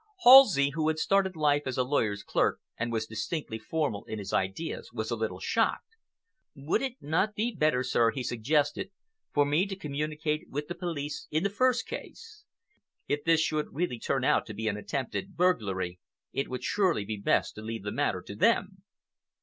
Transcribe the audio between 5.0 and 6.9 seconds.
a little shocked. "Would